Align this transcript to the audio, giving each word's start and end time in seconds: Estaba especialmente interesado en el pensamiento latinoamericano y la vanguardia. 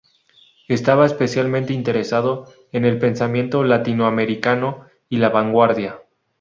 Estaba 0.67 1.05
especialmente 1.05 1.73
interesado 1.73 2.51
en 2.71 2.85
el 2.85 2.97
pensamiento 2.97 3.63
latinoamericano 3.63 4.87
y 5.09 5.17
la 5.17 5.29
vanguardia. 5.29 5.99